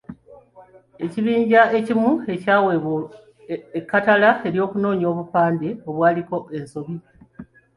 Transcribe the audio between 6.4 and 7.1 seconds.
ensobi.